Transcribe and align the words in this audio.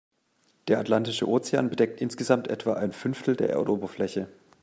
Der 0.67 0.79
Atlantische 0.79 1.27
Ozean 1.29 1.69
bedeckt 1.69 2.01
insgesamt 2.01 2.47
etwa 2.47 2.73
ein 2.73 2.91
Fünftel 2.91 3.35
der 3.35 3.51
Erdoberfläche. 3.51 4.27